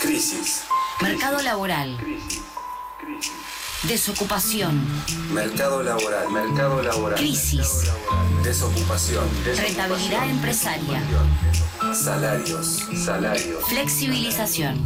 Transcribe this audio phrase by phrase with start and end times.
[0.00, 0.62] Crisis.
[1.02, 1.98] Mercado laboral.
[3.82, 4.80] Desocupación.
[5.30, 6.30] Mercado laboral.
[6.30, 7.18] Mercado laboral.
[7.18, 7.90] Crisis.
[8.42, 9.28] Desocupación.
[9.44, 11.02] Rentabilidad empresaria.
[11.92, 12.86] Salarios.
[13.04, 13.62] Salarios.
[13.68, 14.78] Flexibilización.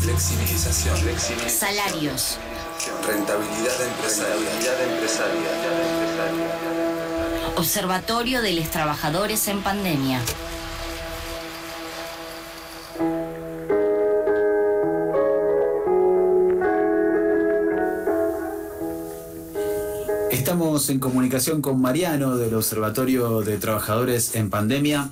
[0.00, 0.96] Flexibilización.
[1.48, 2.38] Salarios.
[3.06, 4.50] Rentabilidad empresaria.
[4.50, 5.50] Rentabilidad empresaria.
[7.56, 10.20] Observatorio de los Trabajadores en Pandemia.
[20.72, 25.10] Estamos en comunicación con Mariano del Observatorio de Trabajadores en Pandemia.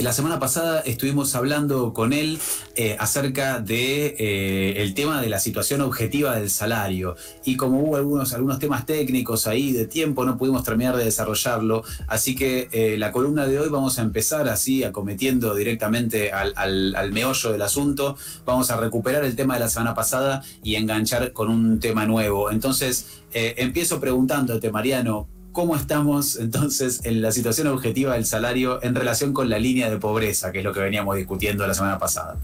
[0.00, 2.40] La semana pasada estuvimos hablando con él
[2.76, 7.16] eh, acerca de eh, el tema de la situación objetiva del salario.
[7.44, 11.82] Y como hubo algunos, algunos temas técnicos ahí de tiempo no pudimos terminar de desarrollarlo.
[12.06, 17.12] Así que eh, la columna de hoy vamos a empezar así acometiendo directamente al, al
[17.12, 18.16] meollo del asunto.
[18.44, 22.50] Vamos a recuperar el tema de la semana pasada y enganchar con un tema nuevo.
[22.50, 29.32] Entonces empiezo preguntándote Mariano ¿Cómo estamos entonces en la situación objetiva del salario en relación
[29.32, 32.38] con la línea de pobreza, que es lo que veníamos discutiendo la semana pasada?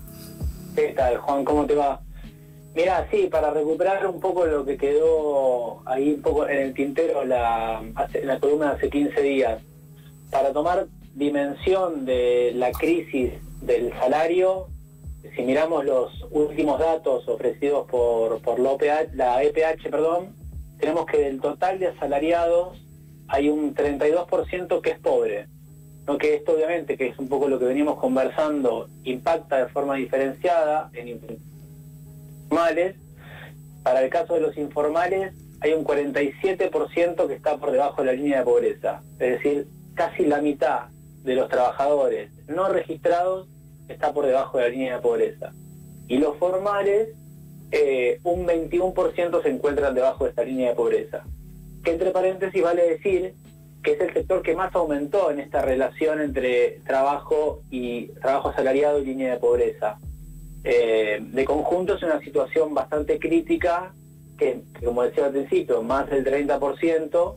[0.77, 1.43] ¿Qué tal, Juan?
[1.43, 2.03] ¿Cómo te va?
[2.75, 7.25] Mira, sí, para recuperar un poco lo que quedó ahí un poco en el tintero
[7.25, 7.83] la,
[8.23, 9.63] la columna hace 15 días,
[10.31, 13.33] para tomar dimensión de la crisis
[13.63, 14.69] del salario,
[15.35, 20.37] si miramos los últimos datos ofrecidos por, por la, EPH, perdón,
[20.79, 22.79] tenemos que del total de asalariados,
[23.29, 25.49] hay un 32% que es pobre.
[26.07, 26.19] ¿No?
[26.19, 30.91] Que esto obviamente, que es un poco lo que veníamos conversando, impacta de forma diferenciada
[30.93, 31.09] en
[32.49, 32.97] informales.
[33.83, 38.13] Para el caso de los informales, hay un 47% que está por debajo de la
[38.13, 39.03] línea de pobreza.
[39.19, 40.89] Es decir, casi la mitad
[41.23, 43.49] de los trabajadores no registrados
[43.89, 45.53] está por debajo de la línea de pobreza.
[46.09, 47.09] Y los formales,
[47.71, 51.25] eh, un 21% se encuentran debajo de esta línea de pobreza
[51.87, 53.33] que entre paréntesis vale decir
[53.87, 58.99] que es el sector que más aumentó en esta relación entre trabajo y trabajo asalariado
[58.99, 60.01] y línea de pobreza.
[60.65, 63.95] Eh, de conjunto es una situación bastante crítica,
[64.37, 67.37] que, como decía al principio, más del 30%,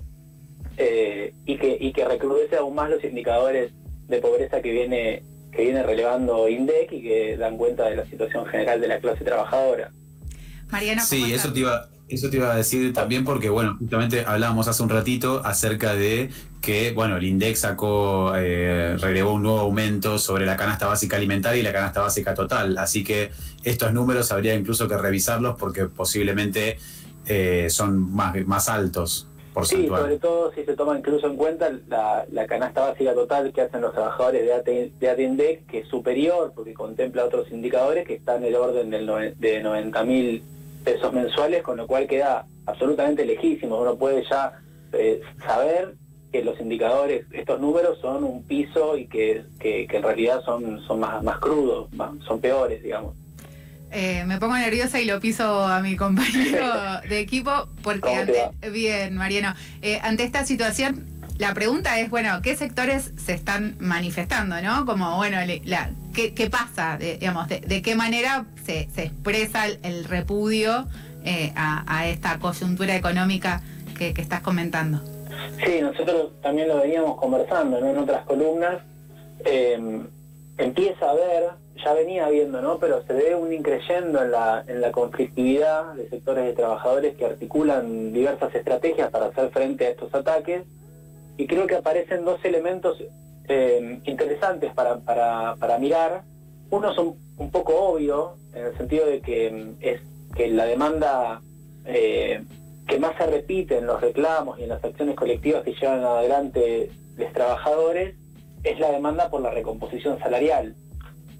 [0.77, 3.71] eh, y, que, y que recrudece aún más los indicadores
[4.07, 5.21] de pobreza que viene,
[5.51, 9.23] que viene relevando INDEC y que dan cuenta de la situación general de la clase
[9.23, 9.91] trabajadora.
[10.71, 14.67] Mariano, sí, eso te iba eso te iba a decir también porque, bueno, justamente hablábamos
[14.67, 16.29] hace un ratito acerca de
[16.61, 21.59] que, bueno, el INDEX sacó, eh, relevó un nuevo aumento sobre la canasta básica alimentaria
[21.59, 22.77] y la canasta básica total.
[22.77, 23.31] Así que
[23.63, 26.77] estos números habría incluso que revisarlos porque posiblemente
[27.27, 29.27] eh, son más, más altos.
[29.63, 33.81] Sí, sobre todo si se toma incluso en cuenta la, canasta básica total que hacen
[33.81, 38.49] los trabajadores de, de ATINDEX, que es superior porque contempla otros indicadores que están en
[38.49, 40.43] el orden del de 90 mil
[40.83, 43.77] pesos mensuales, con lo cual queda absolutamente lejísimo.
[43.79, 44.59] Uno puede ya
[44.93, 45.95] eh, saber
[46.31, 51.23] que los indicadores, estos números son un piso y que, en realidad son, son más,
[51.23, 51.89] más crudos,
[52.25, 53.15] son peores, digamos.
[53.91, 56.67] Eh, me pongo nerviosa y lo piso a mi compañero
[57.09, 61.07] de equipo porque ante, bien, Mariano, eh, ante esta situación
[61.39, 64.85] la pregunta es, bueno, ¿qué sectores se están manifestando, no?
[64.85, 66.97] Como, bueno, la, ¿qué, pasa?
[66.97, 70.87] digamos, de, qué manera se, expresa el, repudio
[71.23, 73.61] eh, a, esta coyuntura económica
[73.97, 75.01] que, estás comentando?
[75.63, 78.79] Sí, nosotros también lo veníamos conversando en otras columnas.
[79.45, 80.07] Em,
[80.57, 81.43] empieza a ver,
[81.83, 82.77] ya venía viendo, ¿no?
[82.79, 87.25] Pero se ve un increyendo en la, en la conflictividad de sectores de trabajadores que
[87.25, 90.63] articulan diversas estrategias para hacer frente a estos ataques
[91.37, 93.01] y creo que aparecen dos elementos
[93.49, 96.23] eh, interesantes para, mirar.
[96.69, 100.01] Uno es un, poco obvio, en el sentido de que mm, es
[100.35, 101.41] que la demanda
[101.85, 102.43] eh,
[102.87, 106.91] que más se repite en los reclamos y en las acciones colectivas que llevan adelante
[107.17, 108.15] los trabajadores
[108.63, 110.75] es la demanda por la recomposición salarial.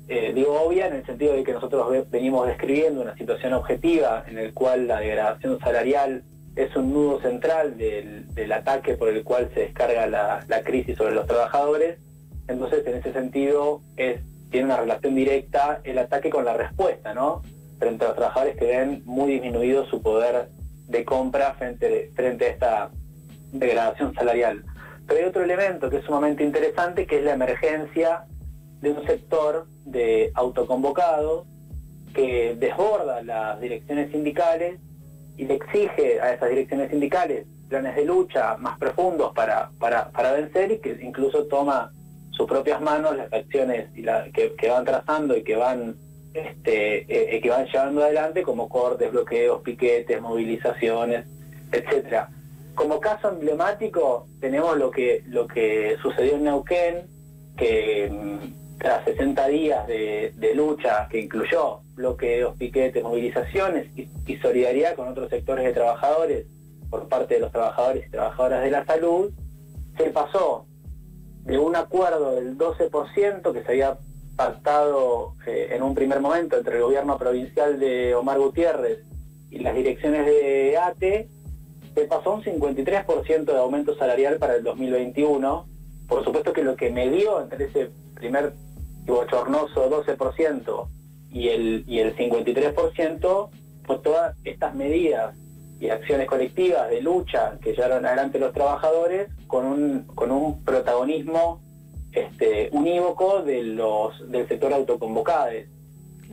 [0.07, 4.39] Eh, digo obvia en el sentido de que nosotros venimos describiendo una situación objetiva en
[4.39, 6.23] el cual la degradación salarial
[6.59, 11.25] es un nudo central del, ataque por el cual se descarga la, crisis sobre los
[11.25, 11.99] trabajadores.
[12.49, 17.43] Entonces, en ese sentido, tiene una relación directa el ataque con la respuesta, ¿no?
[17.77, 20.49] Frente a los trabajadores que ven muy disminuido su poder
[20.87, 22.91] de compra frente, frente a esta
[23.53, 24.65] degradación salarial.
[25.07, 28.25] Pero hay otro elemento que es sumamente interesante, que es la emergencia
[28.81, 31.47] de un sector de autoconvocados
[32.13, 34.79] que desborda las direcciones sindicales
[35.39, 40.71] y le exige a esas direcciones sindicales planes de lucha más profundos para, para, vencer
[40.73, 41.93] y que incluso toma
[42.31, 45.95] sus propias manos las acciones la, que, van trazando y que van
[46.33, 51.25] este, eh, que van llevando adelante como cortes, bloqueos, piquetes, movilizaciones,
[51.71, 52.29] etcétera.
[52.75, 57.07] Como caso emblemático tenemos lo que lo que sucedió en Neuquén,
[57.55, 65.09] que mm, tras 60 días de, lucha que incluyó bloqueos, piquetes, movilizaciones y, solidaridad con
[65.09, 66.47] otros sectores de trabajadores
[66.89, 69.31] por parte de los trabajadores y trabajadoras de la salud,
[69.97, 70.65] se pasó
[71.43, 73.97] de un acuerdo del 12% que se había
[74.37, 79.03] pactado eh, en un primer momento entre el gobierno provincial de Omar Gutiérrez
[79.51, 81.27] y las direcciones de ATE,
[81.93, 85.67] se pasó un 53% de aumento salarial para el 2021.
[86.07, 88.53] Por supuesto que lo que me dio entre ese primer
[89.05, 90.87] bochornoso 12%
[91.31, 93.49] y el, y el 53%,
[93.85, 95.35] pues todas estas medidas
[95.79, 101.61] y acciones colectivas de lucha que llevaron adelante los trabajadores con un, con un protagonismo
[102.11, 105.69] este, unívoco de los, del sector autoconvocades.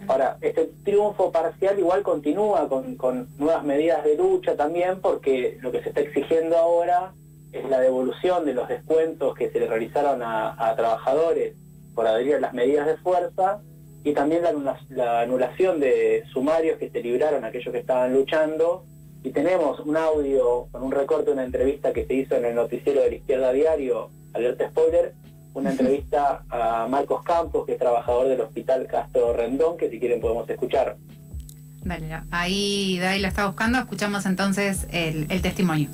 [0.09, 5.73] Ahora, este triunfo parcial igual continúa con, con, nuevas medidas de lucha también, porque lo
[5.73, 7.13] que se está exigiendo ahora
[7.53, 11.57] es la devolución de los descuentos que se le realizaron a, a trabajadores
[11.95, 13.63] por adherir a las medidas de fuerza
[14.07, 14.43] y también
[14.91, 18.85] la, anulación de sumarios que se libraron a aquellos que estaban luchando.
[19.25, 22.55] Y tenemos un audio con un recorte de una entrevista que se hizo en el
[22.55, 25.13] noticiero de la Izquierda Diario, alerta spoiler,
[25.55, 30.21] una entrevista a Marcos Campos, que es trabajador del Hospital Castro Rendón, que si quieren
[30.21, 30.97] podemos escuchar.
[31.83, 35.89] Dale, ahí, ahí la está buscando, escuchamos entonces el testimonio.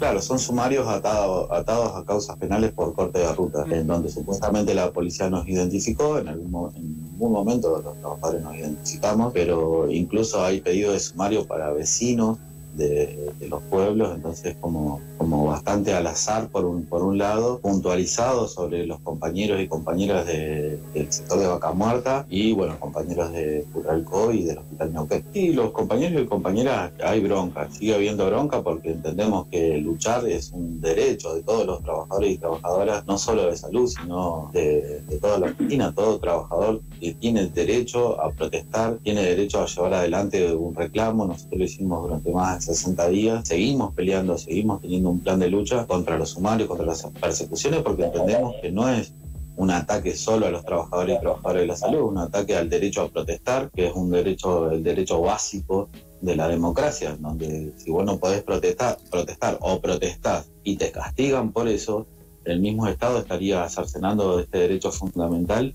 [0.00, 4.74] Claro, son sumarios atados, atados a causas penales por corte de ruta, en donde supuestamente
[4.74, 10.42] la policía nos identificó, en algún, en algún momento los trabajadores nos identificamos, pero incluso
[10.42, 12.38] hay pedido de sumario para vecinos
[12.74, 18.46] de, los pueblos, entonces como, como bastante al azar por un, por un lado, puntualizado
[18.46, 20.78] sobre los compañeros y compañeras del
[21.08, 25.24] sector de Vaca Muerta y bueno, compañeros de Curalco y del Hospital Neuquén.
[25.34, 30.52] Y los compañeros y compañeras, hay bronca, sigue habiendo bronca porque entendemos que luchar es
[30.52, 35.18] un derecho de todos los trabajadores y trabajadoras, no solo de salud, sino de, de
[35.18, 40.54] toda la Argentina, todo trabajador que tiene derecho a protestar, tiene derecho a llevar adelante
[40.54, 45.38] un reclamo, nosotros lo hicimos durante más 60 días, seguimos peleando, seguimos teniendo un plan
[45.38, 49.12] de lucha contra los sumarios, contra las persecuciones, porque entendemos que no es
[49.56, 53.02] un ataque solo a los trabajadores y trabajadoras de la salud, un ataque al derecho
[53.02, 55.90] a protestar, que es un derecho, el derecho básico
[56.20, 61.52] de la democracia, donde si vos no podés protestar, protestar o protestás y te castigan
[61.52, 62.06] por eso,
[62.44, 65.74] el mismo Estado estaría cercenando este derecho fundamental.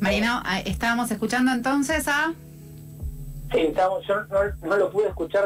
[0.00, 2.34] Marino, estábamos escuchando entonces a
[3.52, 4.14] Sí, estábamos, yo
[4.62, 5.44] no, lo pude escuchar,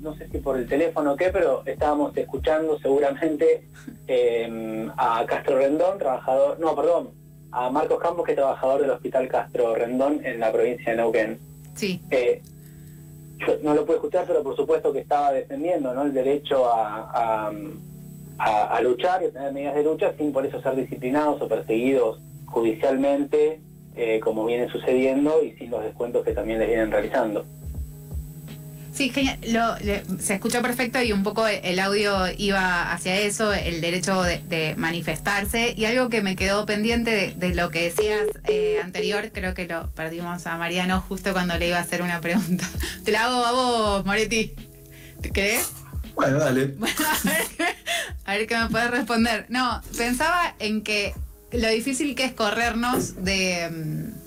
[0.00, 3.68] no sé si por el teléfono o qué, pero estábamos escuchando seguramente
[4.06, 7.10] em, a Castro Rendón, trabajador, no, perdón,
[7.50, 11.38] a Marcos Campos, que es trabajador del Hospital Castro Rendón en la provincia de Neuquén.
[11.74, 12.00] Sí.
[12.10, 12.40] Eh,
[13.46, 16.04] yo no lo pude escuchar, pero por supuesto que estaba defendiendo ¿no?
[16.04, 17.50] el derecho a,
[18.38, 21.48] a, a luchar y a tener medidas de lucha sin por eso ser disciplinados o
[21.48, 23.60] perseguidos judicialmente
[23.96, 27.44] eh, como viene sucediendo y sin los descuentos que también les vienen realizando.
[28.92, 29.38] Sí, genial.
[30.20, 35.74] se escuchó perfecto y un poco el audio iba hacia eso, el derecho de, manifestarse.
[35.76, 39.90] Y algo que me quedó pendiente de, lo que decías eh, anterior, creo que lo
[39.92, 42.68] perdimos a Mariano justo cuando le iba a hacer una pregunta.
[43.04, 44.52] Te la hago a vos, Moretti.
[45.22, 45.72] ¿Te crees?
[46.14, 46.74] Bueno, dale.
[46.82, 47.76] a, ver,
[48.26, 49.46] a ver qué me puedes responder.
[49.48, 51.14] No, pensaba en que
[51.52, 54.22] lo difícil que es corrernos de, mm,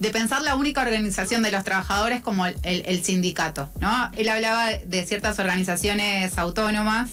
[0.00, 4.10] de pensar la única organización de los trabajadores como el, sindicato, ¿no?
[4.16, 7.10] Él hablaba de ciertas organizaciones autónomas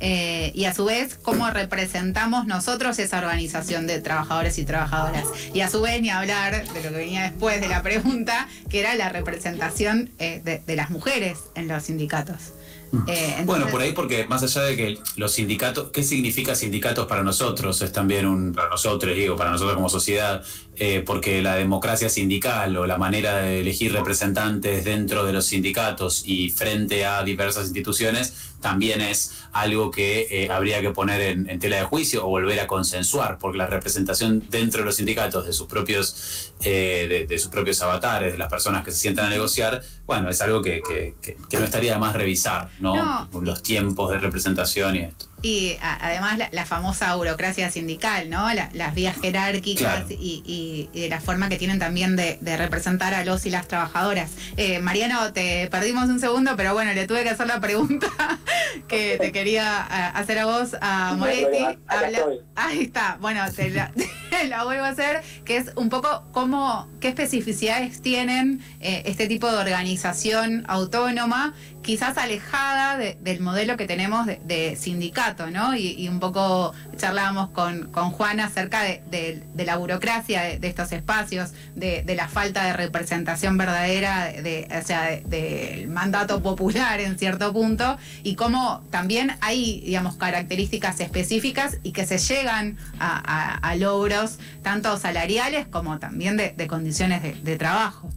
[0.00, 5.24] eh, y a su vez cómo representamos nosotros esa organización de trabajadores y trabajadoras.
[5.54, 8.80] Y a su vez ni hablar de lo que venía después de la pregunta, que
[8.80, 12.52] era la representación eh, de las mujeres en los sindicatos.
[13.06, 17.22] Eh, bueno, por ahí porque más allá de que los sindicatos, ¿qué significa sindicatos para
[17.22, 17.80] nosotros?
[17.82, 20.42] Es también un, para nosotros, digo, para nosotros como sociedad,
[20.76, 26.22] eh, porque la democracia sindical o la manera de elegir representantes dentro de los sindicatos
[26.24, 31.76] y frente a diversas instituciones también es algo que eh, habría que poner en, tela
[31.76, 35.66] de juicio o volver a consensuar, porque la representación dentro de los sindicatos de sus
[35.66, 40.28] propios, eh, de, sus propios avatares, de las personas que se sientan a negociar, bueno,
[40.28, 41.14] es algo que,
[41.52, 43.28] no estaría de más revisar, ¿no?
[43.40, 45.27] Los tiempos de representación y esto.
[45.42, 48.48] Y además la, famosa burocracia sindical, ¿no?
[48.72, 53.50] las vías jerárquicas y, de la forma que tienen también de, representar a los y
[53.50, 54.30] las trabajadoas.
[54.56, 58.08] Eh, Mariano, te perdimos un segundo, pero bueno, le tuve que hacer la pregunta
[58.88, 61.64] que te quería hacer a vos, a Moretti.
[62.56, 63.92] ahí está, bueno, te la...
[64.48, 69.50] la vuelvo a hacer, que es un poco cómo, qué especificidades tienen eh, este tipo
[69.50, 71.54] de organización autónoma
[71.88, 75.74] quizás alejada del modelo que tenemos de, sindicato, ¿no?
[75.74, 82.04] Y, un poco charlábamos con, con Juan acerca de, la burocracia de, estos espacios, de,
[82.14, 88.34] la falta de representación verdadera, de, o sea, del mandato popular en cierto punto, y
[88.34, 94.17] cómo también hay, digamos, características específicas y que se llegan a, logros
[94.62, 98.08] tanto salariales como también de, condiciones de, trabajo.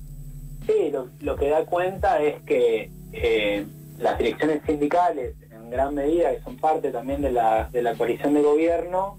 [0.66, 0.92] Sí,
[1.22, 3.66] lo que da cuenta es que eh,
[4.00, 9.18] las direcciones sindicales, en gran medida, que son parte también de la, coalición de gobierno,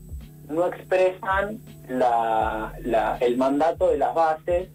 [0.49, 4.69] no expresan el mandato de las bases,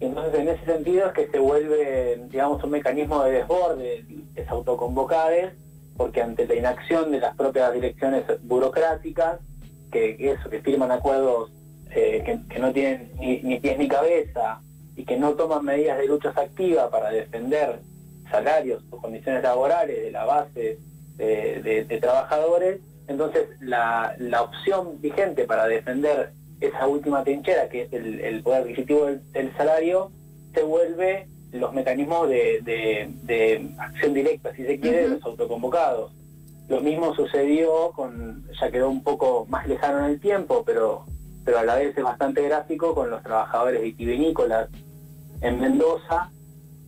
[0.00, 5.52] entonces en ese sentido es que se vuelve, digamos, un mecanismo de desborde, es autoconvocades,
[5.96, 9.40] porque ante la inacción de las propias direcciones burocráticas,
[9.90, 11.52] que eso, que firman acuerdos
[11.90, 14.60] eh, que, no tienen ni, ni pies ni cabeza
[14.96, 17.80] y que no toman medidas de lucha activa para defender
[18.30, 20.78] salarios o condiciones laborales de la base
[21.16, 26.30] de, trabajadores, entonces la, opción vigente para defender
[26.60, 30.10] esa última trinchera, que es el, poder adquisitivo del, salario,
[30.54, 36.12] se vuelve los mecanismos de, acción directa, si se quiere, de los autoconvocados.
[36.70, 41.04] Lo mismo sucedió con, ya quedó un poco más lejano en el tiempo, pero,
[41.44, 44.68] pero a la vez es bastante gráfico con los trabajadores vitivinícolas
[45.40, 46.30] en Mendoza,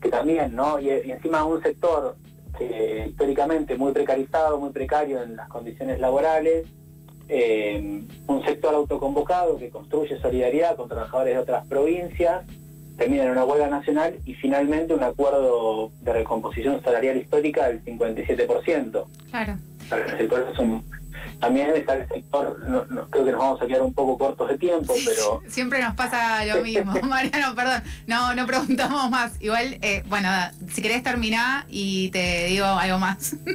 [0.00, 0.78] que también, ¿no?
[0.78, 2.16] Y, encima un sector
[3.08, 6.64] históricamente muy precarizado, muy precario en las condiciones laborales,
[7.28, 12.44] eh, un sector autoconvocado que construye solidaridad con trabajadores de otras provincias,
[12.96, 19.06] termina en una huelga nacional y finalmente un acuerdo de recomposición salarial histórica del 57%.
[19.30, 19.56] Claro.
[19.98, 20.84] El sector es un
[21.42, 24.58] también está el sector, no, creo que nos vamos a quedar un poco cortos de
[24.58, 25.42] tiempo, pero...
[25.48, 29.32] Siempre nos pasa lo mismo, Mariano, perdón, no, no preguntamos más.
[29.40, 30.28] Igual, eh, bueno,
[30.72, 33.36] si querés terminar y te digo algo más.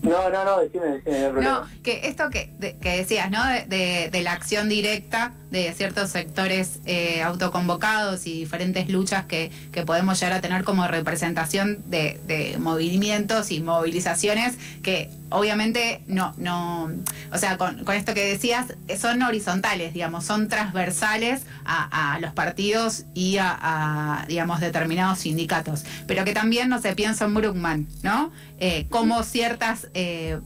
[0.00, 2.50] No, no, no, decime, decime, no que esto que,
[2.80, 3.44] que decías, ¿no?
[3.46, 9.84] De, de, la acción directa de ciertos sectores eh, autoconvocados y diferentes luchas que, que,
[9.84, 16.90] podemos llegar a tener como representación de, movimientos y movilizaciones que obviamente no, no,
[17.32, 22.32] o sea, con, con, esto que decías, son horizontales, digamos, son transversales a, a los
[22.32, 28.32] partidos y a, digamos, determinados sindicatos, pero que también, no se piensa en Bruckman, ¿no?
[28.58, 30.40] Eh, como ciertas eh,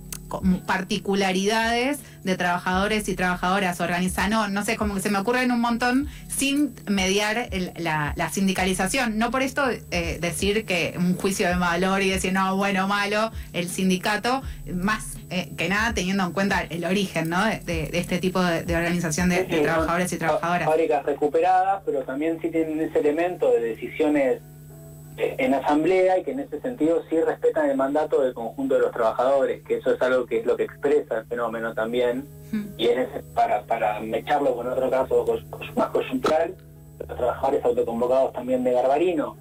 [0.67, 5.61] particularidades de trabajadores y trabajadoras organizan, no, no sé, como que se me ocurren un
[5.61, 9.19] montón sin mediar la, sindicalización.
[9.19, 13.33] No por esto eh, decir que un juicio de valor y decir, no, bueno, malo,
[13.53, 14.43] el sindicato,
[14.73, 17.45] más que nada teniendo en cuenta el origen ¿no?
[17.45, 20.67] de, este tipo de, organización de, trabajadores y trabajadoras.
[20.67, 24.41] Fábricas recuperadas, pero también sí tienen ese elemento de decisiones
[25.19, 28.93] en asamblea y que en ese sentido sí respetan el mandato del conjunto de los
[28.93, 32.25] trabajadores, que eso es algo que es lo que expresa el fenómeno también,
[32.77, 35.27] y es para, para mecharlo con otro caso
[35.77, 36.55] más coyuntural,
[37.01, 39.37] los trabajadores autoconvocados también de Garbarino,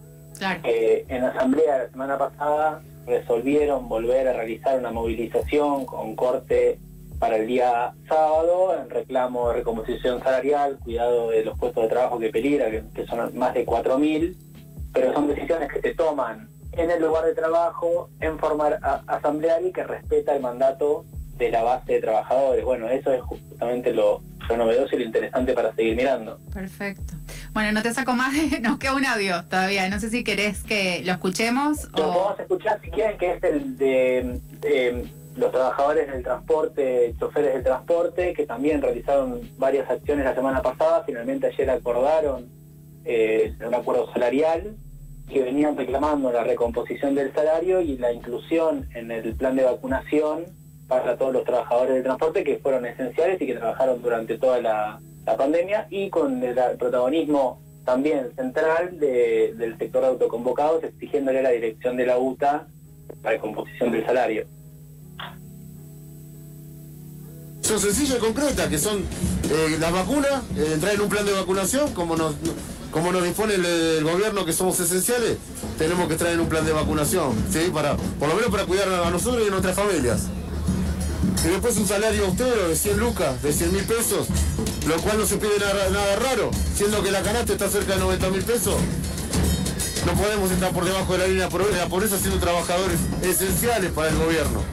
[0.64, 6.80] que en asamblea la semana pasada resolvieron volver a realizar una movilización con corte
[7.20, 12.20] para el día sábado en reclamo de recomposición salarial, cuidado de los puestos de trabajo
[12.20, 14.36] que peligra, que, que son más de 4.000
[15.00, 18.68] pero son decisiones que se toman en el lugar de trabajo, en forma
[19.08, 21.06] asamblearia y que respeta el mandato
[21.38, 22.64] de la base de trabajadores.
[22.64, 24.22] Bueno, eso es justamente lo,
[24.56, 26.40] novedoso y lo interesante para seguir mirando.
[26.54, 27.14] Perfecto.
[27.54, 29.90] Bueno, no te saco más, nos queda un audio todavía.
[29.90, 31.86] No sé si querés que lo escuchemos.
[31.96, 37.64] Lo podemos escuchar si quieren, que es el de, los trabajadores del transporte, choferes del
[37.64, 41.04] transporte, que también realizaron varias acciones la semana pasada.
[41.06, 42.48] Finalmente ayer acordaron
[43.06, 44.76] eh, un acuerdo salarial
[45.30, 50.46] que venían reclamando la recomposición del salario y la inclusión en el plan de vacunación
[50.88, 55.00] para todos los trabajadores del transporte que fueron esenciales y que trabajaron durante toda la,
[55.38, 61.98] pandemia y con el, protagonismo también central del sector de autoconvocados exigiéndole a la dirección
[61.98, 62.68] de la UTA
[63.24, 64.46] la recomposición del salario.
[67.62, 71.34] Son sencillas y concretas, que son eh, las vacunas, eh, entrar en un plan de
[71.34, 72.36] vacunación, como nos,
[72.92, 75.38] como nos dispone el, gobierno que somos esenciales,
[75.78, 77.70] tenemos que traer un plan de vacunación, ¿sí?
[77.74, 80.24] Para, por lo menos para cuidar a nosotros y a nuestras familias.
[81.46, 84.28] Y después un salario austero de 100 lucas, de 100 mil pesos,
[84.88, 88.30] lo cual no se pide nada, raro, siendo que la canasta está cerca de 90
[88.30, 88.76] mil pesos.
[90.06, 94.10] No podemos estar por debajo de la línea de la pobreza siendo trabajadores esenciales para
[94.10, 94.64] el gobierno.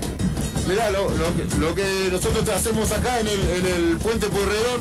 [0.68, 4.80] Mirá, lo, que, nosotros hacemos acá en el, en el puente Pueyrredón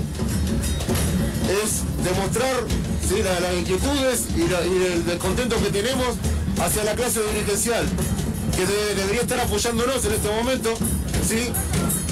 [1.50, 2.64] es demostrar
[3.42, 6.16] las inquietudes y, el descontento que tenemos
[6.60, 7.86] hacia la clase dirigencial,
[8.56, 10.74] que debería estar apoyándonos en este momento,
[11.28, 11.52] ¿sí?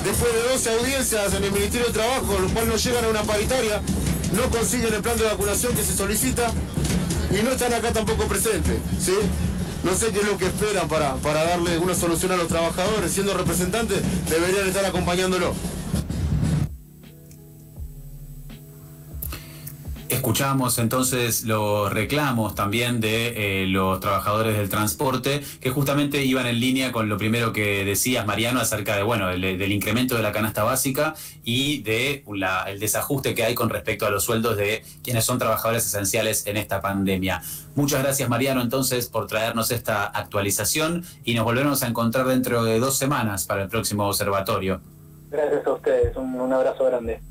[0.04, 3.24] después de 12 audiencias en el Ministerio de Trabajo, los cuales no llegan a una
[3.24, 3.82] paritaria,
[4.34, 6.52] no consiguen el plan de vacunación que se solicita
[7.32, 8.78] y no están acá tampoco presentes.
[9.00, 9.14] ¿sí?
[9.84, 13.12] No sé qué es lo que esperan para, para darle una solución a los trabajadores,
[13.12, 15.56] siendo representantes, deberían estar acompañándolo.
[20.12, 26.60] Escuchamos entonces los reclamos también de eh, los trabajadores del transporte, que justamente iban en
[26.60, 30.64] línea con lo primero que decías, Mariano, acerca de bueno, del incremento de la canasta
[30.64, 31.16] básica
[31.46, 32.26] y de
[32.68, 36.58] el desajuste que hay con respecto a los sueldos de quienes son trabajadores esenciales en
[36.58, 37.42] esta pandemia.
[37.76, 42.80] Muchas gracias, Mariano, entonces, por traernos esta actualización y nos volveremos a encontrar dentro de
[42.80, 44.82] dos semanas para el próximo observatorio.
[45.30, 47.31] Gracias a ustedes, un abrazo grande.